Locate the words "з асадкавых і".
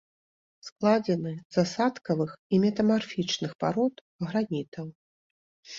1.57-2.61